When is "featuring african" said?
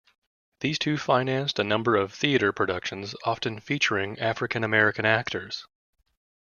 3.59-4.63